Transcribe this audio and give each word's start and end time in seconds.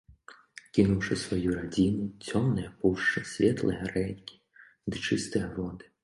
Кінуўшы 0.75 1.15
сваю 1.23 1.51
радзіму, 1.57 2.05
цёмныя 2.31 2.69
пушчы, 2.85 3.23
светлыя 3.33 3.81
рэкі 3.97 4.35
ды 4.95 5.03
чыстыя 5.05 5.51
воды. 5.59 5.85